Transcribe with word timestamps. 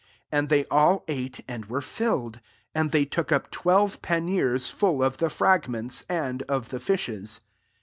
42 0.31 0.37
And 0.39 0.49
they 0.49 0.65
all 0.71 1.03
ate, 1.07 1.41
and 1.47 1.65
were 1.67 1.79
filled. 1.79 2.37
43 2.73 2.73
And 2.81 2.91
they 2.91 3.05
took 3.05 3.31
up 3.31 3.51
twelve 3.51 4.01
panniers 4.01 4.71
full 4.71 5.03
of 5.03 5.17
the 5.17 5.29
fragments, 5.29 6.05
and 6.09 6.41
of 6.49 6.69
the 6.69 6.79
fishes. 6.79 7.41